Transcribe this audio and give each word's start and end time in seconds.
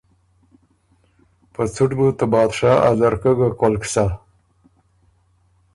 په 1.53 1.61
څُټ 1.73 1.91
بُو 1.97 2.07
ته 2.17 2.25
بادشاه 2.31 2.77
ا 2.87 2.89
ځرکۀ 2.99 3.31
ګه 3.39 3.47
کولک 3.59 3.83
سۀ۔ 3.93 4.05